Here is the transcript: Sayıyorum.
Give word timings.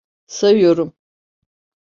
Sayıyorum. 0.27 0.93